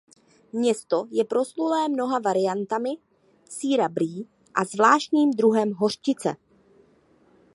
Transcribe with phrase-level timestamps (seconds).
[0.51, 2.89] Město je proslulé mnoha variantami
[3.49, 6.35] sýra Brie a zvláštním druhem hořčice.